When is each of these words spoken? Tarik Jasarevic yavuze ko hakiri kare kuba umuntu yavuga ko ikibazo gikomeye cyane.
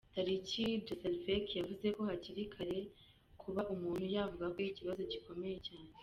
Tarik 0.13 0.43
Jasarevic 0.53 1.47
yavuze 1.59 1.87
ko 1.95 2.01
hakiri 2.09 2.43
kare 2.53 2.79
kuba 3.41 3.61
umuntu 3.73 4.05
yavuga 4.15 4.45
ko 4.53 4.57
ikibazo 4.71 5.01
gikomeye 5.13 5.57
cyane. 5.67 5.91